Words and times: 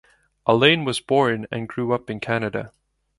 Allain 0.47 0.83
was 0.83 0.99
born 0.99 1.45
and 1.51 1.69
grew 1.69 1.93
up 1.93 2.09
in 2.09 2.19
Canada. 2.19 2.71